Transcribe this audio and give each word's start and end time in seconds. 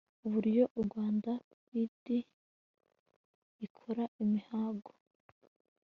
uburyo 0.25 0.63
rwanda 0.85 1.31
fda 1.59 2.19
ikora 3.65 4.03
imihigo 4.23 4.91